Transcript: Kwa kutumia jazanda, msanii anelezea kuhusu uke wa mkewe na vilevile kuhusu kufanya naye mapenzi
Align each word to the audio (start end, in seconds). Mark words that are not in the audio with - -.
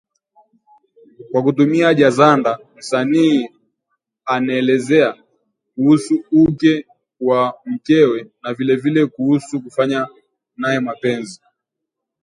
Kwa 1.31 1.43
kutumia 1.43 1.93
jazanda, 1.93 2.59
msanii 2.77 3.49
anelezea 4.25 5.23
kuhusu 5.75 6.23
uke 6.31 6.85
wa 7.19 7.53
mkewe 7.65 8.31
na 8.43 8.53
vilevile 8.53 9.05
kuhusu 9.05 9.61
kufanya 9.61 10.07
naye 10.57 10.79
mapenzi 10.79 11.41